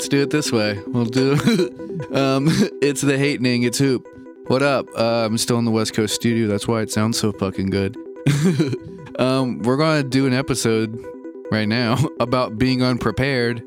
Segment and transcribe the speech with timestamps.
[0.00, 0.80] Let's do it this way.
[0.86, 1.34] We'll do.
[2.14, 2.46] um,
[2.80, 3.64] it's the hatening.
[3.64, 4.08] It's hoop.
[4.46, 4.88] What up?
[4.96, 6.48] Uh, I'm still in the West Coast studio.
[6.48, 7.98] That's why it sounds so fucking good.
[9.18, 11.04] um, we're gonna do an episode
[11.50, 13.62] right now about being unprepared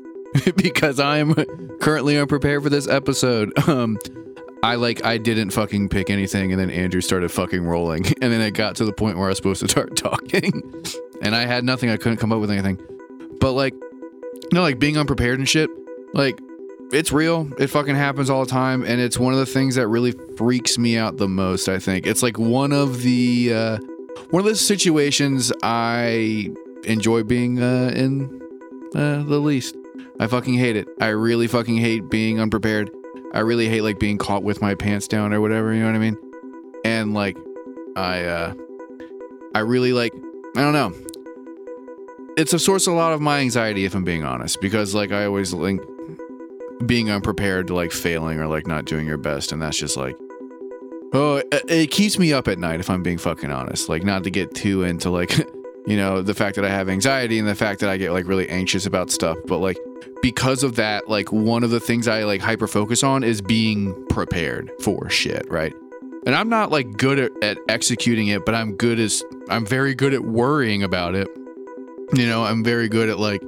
[0.56, 1.34] because I'm
[1.78, 3.56] currently unprepared for this episode.
[3.68, 3.96] Um,
[4.60, 8.40] I like I didn't fucking pick anything, and then Andrew started fucking rolling, and then
[8.40, 10.84] it got to the point where I was supposed to start talking,
[11.22, 11.90] and I had nothing.
[11.90, 12.80] I couldn't come up with anything.
[13.38, 15.70] But like, you know, like being unprepared and shit,
[16.14, 16.40] like
[16.92, 17.50] it's real.
[17.58, 20.78] It fucking happens all the time, and it's one of the things that really freaks
[20.78, 21.68] me out the most.
[21.68, 23.78] I think it's like one of the uh,
[24.30, 26.50] one of the situations I
[26.84, 28.40] enjoy being uh, in
[28.94, 29.76] uh, the least.
[30.20, 30.86] I fucking hate it.
[31.00, 32.90] I really fucking hate being unprepared.
[33.32, 35.96] I really hate like being caught with my pants down or whatever, you know what
[35.96, 36.16] I mean?
[36.84, 37.36] And like
[37.96, 38.54] I uh
[39.54, 40.14] I really like
[40.56, 40.92] I don't know.
[42.36, 45.10] It's a source of a lot of my anxiety if I'm being honest because like
[45.10, 45.82] I always link
[46.86, 50.16] being unprepared to like failing or like not doing your best and that's just like
[51.14, 53.88] oh it, it keeps me up at night if I'm being fucking honest.
[53.88, 55.38] Like not to get too into like
[55.86, 58.26] you know the fact that I have anxiety and the fact that I get like
[58.26, 59.78] really anxious about stuff, but like
[60.20, 63.94] because of that, like one of the things I like hyper focus on is being
[64.08, 65.74] prepared for shit, right?
[66.26, 69.94] And I'm not like good at, at executing it, but I'm good as I'm very
[69.94, 71.28] good at worrying about it.
[72.14, 73.42] You know, I'm very good at like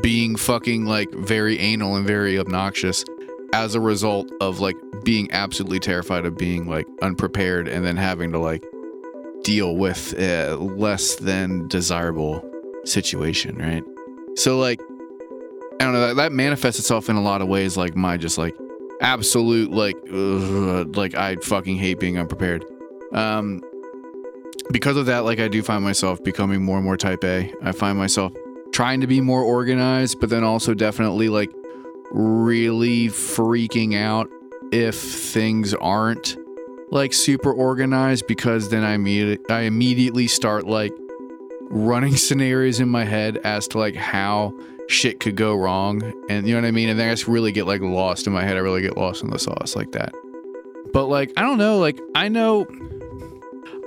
[0.00, 3.04] being fucking like very anal and very obnoxious
[3.52, 8.32] as a result of like being absolutely terrified of being like unprepared and then having
[8.32, 8.64] to like
[9.42, 12.44] deal with a less than desirable
[12.84, 13.82] situation, right?
[14.36, 14.80] So like
[15.80, 18.38] I don't know that, that manifests itself in a lot of ways like my just
[18.38, 18.54] like
[19.00, 22.64] absolute like ugh, like I fucking hate being unprepared.
[23.12, 23.62] Um
[24.70, 27.52] because of that like I do find myself becoming more and more type A.
[27.62, 28.32] I find myself
[28.72, 31.50] trying to be more organized, but then also definitely like
[32.10, 34.28] really freaking out
[34.72, 36.36] if things aren't
[36.90, 40.92] like super organized because then I immediately I immediately start like
[41.70, 44.52] running scenarios in my head as to like how
[44.88, 46.88] shit could go wrong and you know what I mean?
[46.88, 48.56] And then I just really get like lost in my head.
[48.56, 50.12] I really get lost in the sauce like that.
[50.92, 52.66] But like I don't know like I know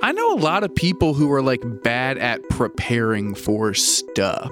[0.02, 4.50] I know a lot of people who are like bad at preparing for stuff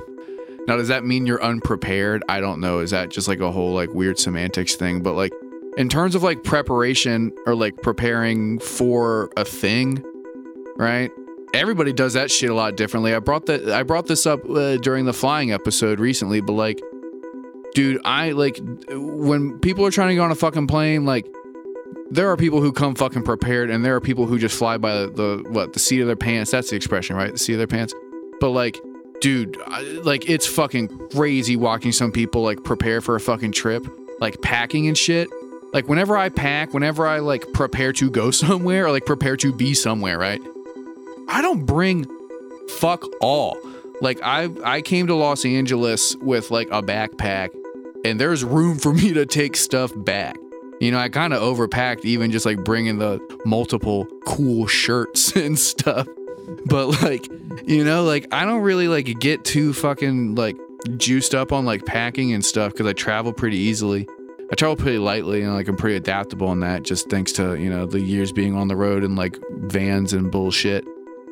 [0.67, 3.73] now does that mean you're unprepared I don't know is that just like a whole
[3.73, 5.33] like weird semantics thing but like
[5.77, 10.05] in terms of like preparation or like preparing for a thing
[10.77, 11.11] right
[11.55, 13.15] everybody does that shit a lot differently.
[13.15, 16.81] I brought that I brought this up uh, during the flying episode recently, but like,
[17.75, 18.59] dude, I like
[18.89, 21.27] when people are trying to go on a fucking plane, like.
[22.11, 24.93] There are people who come fucking prepared, and there are people who just fly by
[24.93, 26.51] the, the what the seat of their pants.
[26.51, 27.33] That's the expression, right?
[27.33, 27.95] The seat of their pants.
[28.39, 28.79] But like,
[29.23, 33.87] dude, I, like it's fucking crazy watching some people like prepare for a fucking trip,
[34.21, 35.31] like packing and shit.
[35.73, 39.53] Like whenever I pack, whenever I like prepare to go somewhere or like prepare to
[39.55, 40.41] be somewhere, right?
[41.29, 42.05] I don't bring
[42.69, 43.57] fuck all.
[44.03, 47.51] Like I I came to Los Angeles with like a backpack
[48.05, 50.37] and there's room for me to take stuff back.
[50.81, 55.57] You know, I kind of overpacked even just like bringing the multiple cool shirts and
[55.57, 56.09] stuff.
[56.67, 57.29] But like,
[57.67, 60.57] you know, like I don't really like get too fucking like
[60.97, 64.07] juiced up on like packing and stuff cuz I travel pretty easily.
[64.51, 67.71] I travel pretty lightly and like I'm pretty adaptable in that just thanks to, you
[67.71, 70.87] know, the years being on the road and like vans and bullshit.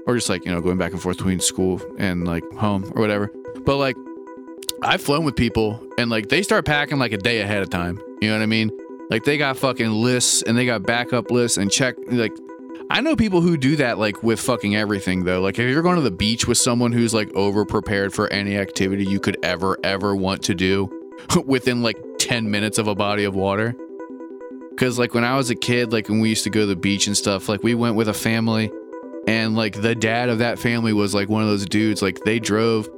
[0.07, 3.03] Or just like you know going back and forth between school and like home or
[3.03, 3.31] whatever.
[3.65, 3.97] But like
[4.83, 8.01] i've flown with people and like they start packing like a day ahead of time.
[8.21, 8.71] You know what i mean?
[9.11, 12.33] Like they got fucking lists and they got backup lists and check like
[12.91, 15.41] i know people who do that like with fucking everything though.
[15.41, 18.57] Like if you're going to the beach with someone who's like over prepared for any
[18.57, 20.91] activity you could ever ever want to do
[21.47, 23.77] within like 10 minutes of a body of water.
[24.71, 26.77] Because like when i was a kid like when we used to go to the
[26.77, 28.71] beach and stuff like we went with a family
[29.27, 32.03] and like the dad of that family was like one of those dudes.
[32.03, 32.89] Like they drove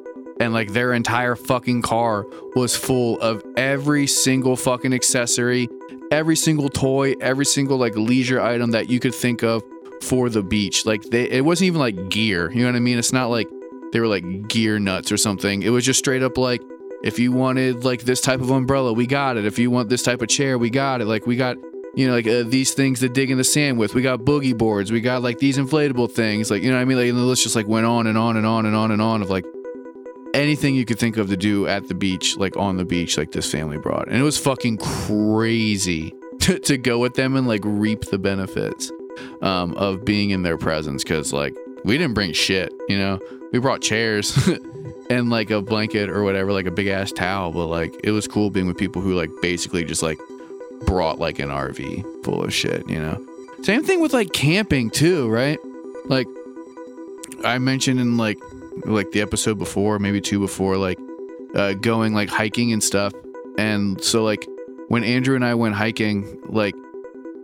[0.40, 5.68] and like their entire fucking car was full of every single fucking accessory
[6.10, 9.62] every single toy every single like leisure item that you could think of
[10.02, 12.99] for the beach like they it wasn't even like gear you know what i mean
[12.99, 13.49] it's not like
[13.93, 16.62] they were like gear nuts or something it was just straight up like
[17.04, 20.02] if you wanted like this type of umbrella we got it if you want this
[20.02, 21.56] type of chair we got it like we got
[21.94, 23.94] you know, like uh, these things to dig in the sand with.
[23.94, 24.90] We got boogie boards.
[24.90, 26.50] We got like these inflatable things.
[26.50, 26.96] Like, you know what I mean?
[26.96, 29.02] Like, and the list just like went on and on and on and on and
[29.02, 29.44] on of like
[30.34, 33.32] anything you could think of to do at the beach, like on the beach, like
[33.32, 34.08] this family brought.
[34.08, 38.90] And it was fucking crazy to, to go with them and like reap the benefits
[39.41, 41.05] um, of being in their presence.
[41.05, 43.19] Cause like we didn't bring shit, you know,
[43.53, 44.37] we brought chairs
[45.11, 47.53] and like a blanket or whatever, like a big ass towel.
[47.53, 50.19] But like it was cool being with people who like basically just like
[50.87, 53.25] brought like an RV full of shit, you know?
[53.62, 55.59] Same thing with like camping too, right?
[56.06, 56.26] Like
[57.44, 58.38] I mentioned in like
[58.85, 60.99] like the episode before, maybe two before, like
[61.55, 63.12] uh, going like hiking and stuff.
[63.59, 64.49] And so like
[64.88, 66.75] when Andrew and I went hiking, like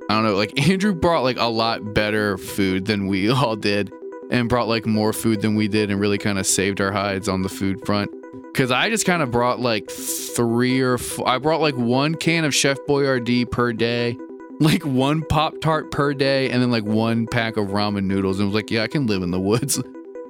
[0.09, 3.93] I don't know, like Andrew brought like a lot better food than we all did
[4.31, 7.29] and brought like more food than we did and really kind of saved our hides
[7.29, 8.11] on the food front.
[8.55, 12.55] Cause I just kind of brought like three or I brought like one can of
[12.55, 14.19] Chef Boyardee per day,
[14.61, 18.41] like one Pop Tart per day, and then like one pack of ramen noodles.
[18.41, 19.81] And was like, yeah, I can live in the woods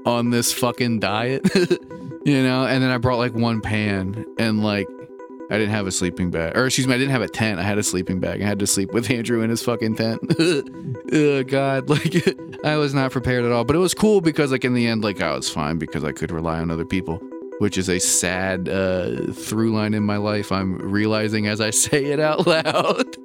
[0.04, 1.48] on this fucking diet,
[2.24, 2.66] you know?
[2.66, 4.88] And then I brought like one pan and like
[5.50, 7.58] I didn't have a sleeping bag, or excuse me, I didn't have a tent.
[7.58, 8.42] I had a sleeping bag.
[8.42, 10.20] I had to sleep with Andrew in his fucking tent.
[11.48, 13.64] God, like I was not prepared at all.
[13.64, 16.12] But it was cool because, like, in the end, like I was fine because I
[16.12, 17.16] could rely on other people,
[17.58, 20.52] which is a sad uh, through line in my life.
[20.52, 23.16] I'm realizing as I say it out loud.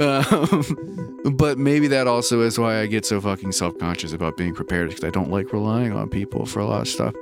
[0.00, 4.54] um, but maybe that also is why I get so fucking self conscious about being
[4.54, 7.14] prepared because I don't like relying on people for a lot of stuff.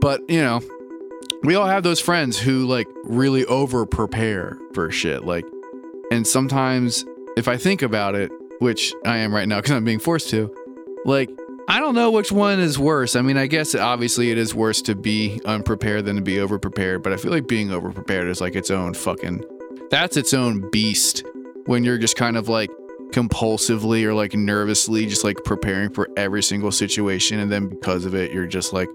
[0.00, 0.60] But you know,
[1.44, 5.24] we all have those friends who like really over prepare for shit.
[5.24, 5.44] Like,
[6.10, 7.04] and sometimes
[7.36, 10.54] if I think about it, which I am right now because I'm being forced to,
[11.04, 11.30] like,
[11.68, 13.16] I don't know which one is worse.
[13.16, 16.58] I mean, I guess obviously it is worse to be unprepared than to be over
[16.58, 19.44] prepared, but I feel like being over prepared is like its own fucking,
[19.90, 21.24] that's its own beast
[21.66, 22.70] when you're just kind of like
[23.10, 27.38] compulsively or like nervously just like preparing for every single situation.
[27.38, 28.88] And then because of it, you're just like,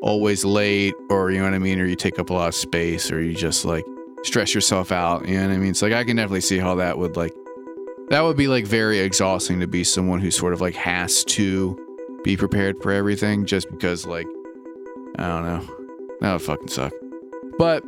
[0.00, 2.54] always late or you know what I mean, or you take up a lot of
[2.54, 3.84] space or you just like
[4.22, 5.28] stress yourself out.
[5.28, 5.70] You know what I mean?
[5.70, 7.34] It's like I can definitely see how that would like
[8.08, 11.78] that would be like very exhausting to be someone who sort of like has to
[12.22, 14.26] be prepared for everything just because like
[15.18, 15.76] I don't know.
[16.20, 16.92] That would fucking suck.
[17.58, 17.84] But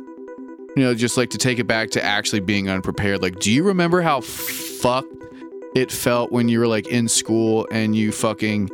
[0.77, 3.21] you know, just like to take it back to actually being unprepared.
[3.21, 5.11] Like, do you remember how fucked
[5.75, 8.69] it felt when you were like in school and you fucking,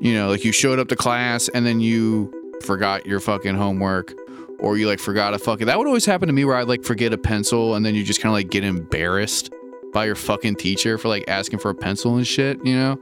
[0.00, 2.32] you know, like you showed up to class and then you
[2.62, 4.14] forgot your fucking homework
[4.58, 6.84] or you like forgot a fucking that would always happen to me where I'd like
[6.84, 9.52] forget a pencil and then you just kind of like get embarrassed
[9.92, 12.98] by your fucking teacher for like asking for a pencil and shit, you know?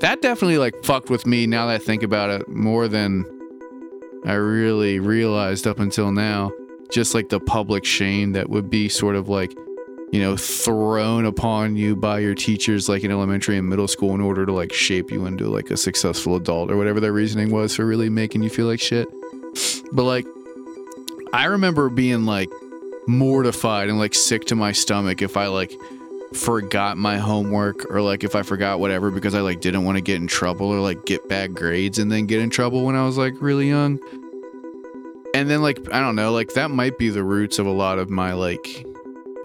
[0.00, 3.24] That definitely like fucked with me now that I think about it more than
[4.24, 6.52] I really realized up until now.
[6.90, 9.54] Just like the public shame that would be sort of like
[10.12, 14.20] you know, thrown upon you by your teachers like in elementary and middle school in
[14.20, 17.76] order to like shape you into like a successful adult or whatever their reasoning was
[17.76, 19.08] for really making you feel like shit.
[19.92, 20.26] But like
[21.32, 22.50] I remember being like
[23.06, 25.72] mortified and like sick to my stomach if I like
[26.32, 30.02] forgot my homework or like if I forgot whatever because I like didn't want to
[30.02, 33.04] get in trouble or like get bad grades and then get in trouble when I
[33.04, 34.00] was like really young.
[35.34, 38.00] And then like I don't know, like that might be the roots of a lot
[38.00, 38.86] of my like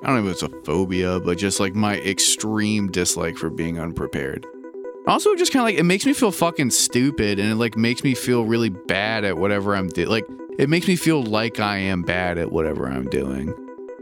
[0.06, 3.80] I don't know if it's a phobia, but just like my extreme dislike for being
[3.80, 4.46] unprepared.
[5.08, 8.04] Also, just kind of like it makes me feel fucking stupid, and it like makes
[8.04, 10.10] me feel really bad at whatever I'm doing.
[10.10, 10.28] Like
[10.60, 13.52] it makes me feel like I am bad at whatever I'm doing.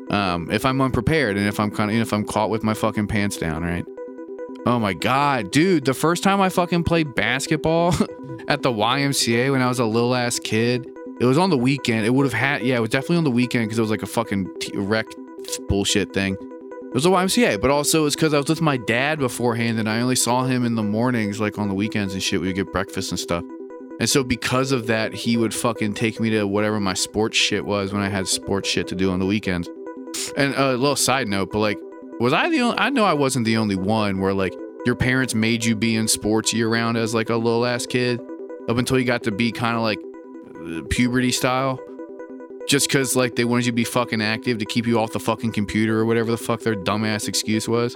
[0.09, 3.07] Um, if I'm unprepared and if I'm kind of if I'm caught with my fucking
[3.07, 3.85] pants down, right?
[4.65, 5.85] Oh my god, dude!
[5.85, 7.93] The first time I fucking played basketball
[8.49, 10.85] at the YMCA when I was a little ass kid,
[11.21, 12.05] it was on the weekend.
[12.05, 14.03] It would have had yeah, it was definitely on the weekend because it was like
[14.03, 14.77] a fucking t-
[15.67, 16.37] bullshit thing.
[16.93, 19.89] It was a YMCA, but also it's because I was with my dad beforehand and
[19.89, 22.39] I only saw him in the mornings, like on the weekends and shit.
[22.39, 23.43] We would get breakfast and stuff.
[23.99, 27.65] And so because of that, he would fucking take me to whatever my sports shit
[27.65, 29.69] was when I had sports shit to do on the weekends.
[30.37, 31.79] And uh, a little side note, but like,
[32.19, 34.53] was I the only, I know I wasn't the only one where like
[34.85, 38.21] your parents made you be in sports year round as like a little ass kid
[38.69, 39.99] up until you got to be kind of like
[40.63, 41.79] uh, puberty style
[42.67, 45.19] just because like they wanted you to be fucking active to keep you off the
[45.19, 47.95] fucking computer or whatever the fuck their dumbass excuse was.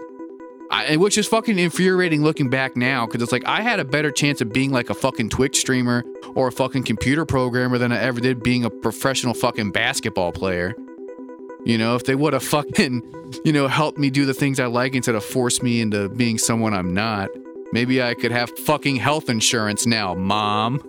[0.70, 4.12] I, which is fucking infuriating looking back now because it's like I had a better
[4.12, 6.04] chance of being like a fucking Twitch streamer
[6.36, 10.76] or a fucking computer programmer than I ever did being a professional fucking basketball player.
[11.66, 14.66] You know, if they would have fucking, you know, helped me do the things I
[14.66, 17.30] like instead of force me into being someone I'm not,
[17.72, 20.82] maybe I could have fucking health insurance now, mom.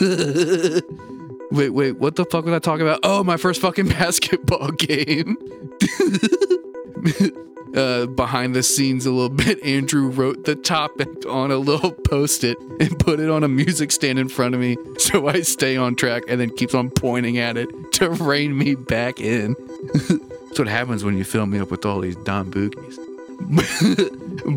[1.50, 3.00] Wait, wait, what the fuck was I talking about?
[3.02, 5.36] Oh, my first fucking basketball game.
[7.76, 12.42] uh, behind the scenes a little bit, Andrew wrote the topic on a little post
[12.42, 15.76] it and put it on a music stand in front of me so I stay
[15.76, 19.54] on track and then keeps on pointing at it to rein me back in.
[19.94, 22.98] That's what happens when you fill me up with all these Don Boogies.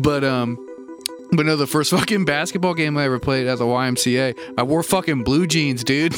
[0.02, 0.56] but, um,
[1.32, 4.82] but no, the first fucking basketball game I ever played as a YMCA, I wore
[4.82, 6.16] fucking blue jeans, dude.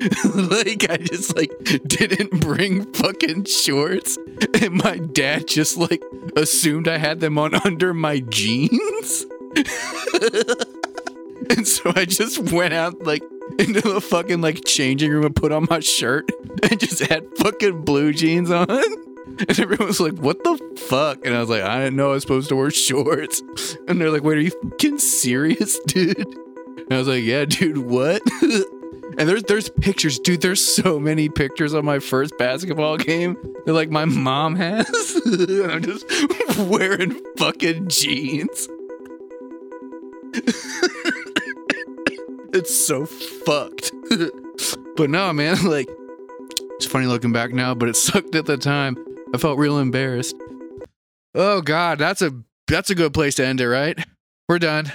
[0.34, 1.52] like I just like
[1.86, 4.16] didn't bring fucking shorts,
[4.62, 6.02] and my dad just like
[6.36, 9.26] assumed I had them on under my jeans.
[11.50, 13.22] and so I just went out like
[13.58, 16.30] into the fucking like changing room and put on my shirt
[16.62, 18.70] and just had fucking blue jeans on.
[18.70, 20.56] And everyone was like, what the
[20.88, 21.26] fuck?
[21.26, 23.42] And I was like, I didn't know I was supposed to wear shorts.
[23.86, 26.16] And they're like, wait, are you fucking serious, dude?
[26.18, 28.22] And I was like, yeah, dude, what?
[29.20, 30.40] And there's there's pictures, dude.
[30.40, 33.36] There's so many pictures of my first basketball game
[33.66, 34.88] that like my mom has.
[35.26, 36.06] and I'm just
[36.58, 38.66] wearing fucking jeans.
[42.54, 43.92] it's so fucked.
[44.96, 45.90] but no, man, like
[46.76, 48.96] it's funny looking back now, but it sucked at the time.
[49.34, 50.34] I felt real embarrassed.
[51.34, 52.32] Oh god, that's a
[52.68, 53.98] that's a good place to end it, right?
[54.48, 54.90] We're done.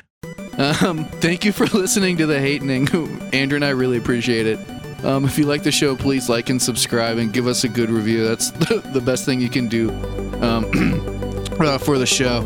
[0.57, 2.87] Um, thank you for listening to the hatening.
[3.33, 4.59] Andrew and I really appreciate it.
[5.03, 7.89] Um, if you like the show, please like and subscribe and give us a good
[7.89, 8.25] review.
[8.25, 9.91] That's the, best thing you can do
[10.41, 10.65] um,
[11.59, 12.39] uh, for the show.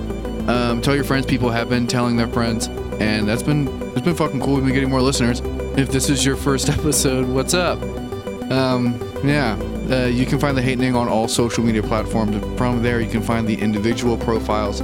[0.48, 1.26] Um, tell your friends.
[1.26, 2.68] People have been telling their friends,
[3.00, 4.56] and that's been it's been fucking cool.
[4.56, 5.42] We've been getting more listeners.
[5.78, 7.82] If this is your first episode, what's up?
[8.52, 9.58] Um, yeah,
[9.92, 12.36] uh, you can find the hatening on all social media platforms.
[12.58, 14.82] From there, you can find the individual profiles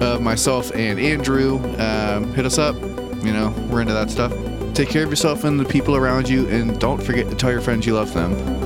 [0.00, 1.58] of myself and Andrew.
[1.78, 2.74] Um, hit us up.
[3.22, 4.32] You know, we're into that stuff.
[4.74, 7.60] Take care of yourself and the people around you, and don't forget to tell your
[7.60, 8.59] friends you love them.